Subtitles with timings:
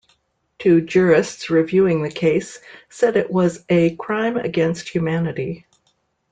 [0.57, 2.59] Two jurists reviewing the case
[2.89, 5.67] said it was a "crime against humanity".